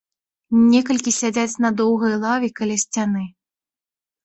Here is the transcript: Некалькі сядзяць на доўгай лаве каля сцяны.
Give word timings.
Некалькі 0.71 1.11
сядзяць 1.19 1.59
на 1.67 1.71
доўгай 1.83 2.15
лаве 2.25 2.51
каля 2.63 2.81
сцяны. 2.87 3.23